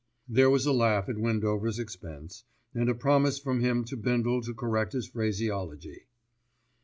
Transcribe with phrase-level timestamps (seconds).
[0.27, 4.53] There was a laugh at Windover's expense, and a promise from him to Bindle to
[4.55, 6.07] correct his phraseology.